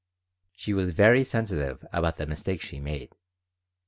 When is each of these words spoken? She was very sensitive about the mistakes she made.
She 0.53 0.73
was 0.73 0.89
very 0.93 1.23
sensitive 1.23 1.85
about 1.93 2.15
the 2.15 2.25
mistakes 2.25 2.65
she 2.65 2.79
made. 2.79 3.13